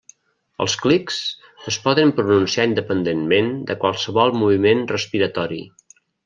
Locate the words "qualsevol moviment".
3.85-4.83